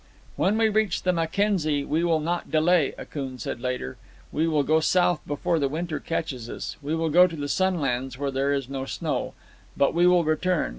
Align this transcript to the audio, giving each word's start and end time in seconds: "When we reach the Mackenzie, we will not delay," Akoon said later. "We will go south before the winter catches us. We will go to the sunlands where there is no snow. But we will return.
"When 0.35 0.57
we 0.57 0.67
reach 0.67 1.03
the 1.03 1.13
Mackenzie, 1.13 1.85
we 1.85 2.03
will 2.03 2.19
not 2.19 2.49
delay," 2.49 2.95
Akoon 2.97 3.37
said 3.37 3.61
later. 3.61 3.97
"We 4.31 4.47
will 4.47 4.63
go 4.63 4.79
south 4.79 5.19
before 5.27 5.59
the 5.59 5.69
winter 5.69 5.99
catches 5.99 6.49
us. 6.49 6.75
We 6.81 6.95
will 6.95 7.09
go 7.11 7.27
to 7.27 7.35
the 7.35 7.47
sunlands 7.47 8.17
where 8.17 8.31
there 8.31 8.51
is 8.51 8.67
no 8.67 8.85
snow. 8.85 9.35
But 9.77 9.93
we 9.93 10.07
will 10.07 10.23
return. 10.23 10.69